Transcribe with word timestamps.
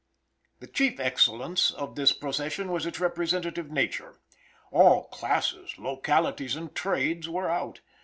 The 0.61 0.65
chief 0.65 0.99
excellence 0.99 1.69
of 1.69 1.93
this 1.93 2.11
procession 2.11 2.71
was 2.71 2.87
its 2.87 2.99
representative 2.99 3.69
nature. 3.69 4.15
All 4.71 5.03
classes, 5.09 5.77
localities 5.77 6.55
and 6.55 6.73
trades 6.73 7.29
were 7.29 7.51
out. 7.51 7.81